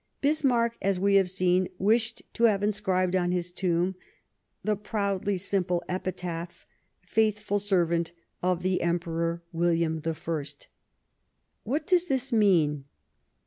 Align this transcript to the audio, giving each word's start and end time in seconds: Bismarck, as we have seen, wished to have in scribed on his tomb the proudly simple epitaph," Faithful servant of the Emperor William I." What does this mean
Bismarck, 0.19 0.79
as 0.81 0.99
we 0.99 1.13
have 1.17 1.29
seen, 1.29 1.69
wished 1.77 2.23
to 2.33 2.45
have 2.45 2.63
in 2.63 2.71
scribed 2.71 3.15
on 3.15 3.31
his 3.31 3.51
tomb 3.51 3.93
the 4.63 4.75
proudly 4.75 5.37
simple 5.37 5.83
epitaph," 5.87 6.65
Faithful 7.03 7.59
servant 7.59 8.11
of 8.41 8.63
the 8.63 8.81
Emperor 8.81 9.43
William 9.53 10.01
I." 10.03 10.43
What 11.65 11.85
does 11.85 12.07
this 12.07 12.31
mean 12.33 12.85